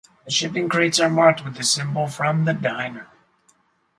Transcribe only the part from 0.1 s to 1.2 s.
The shipping crates are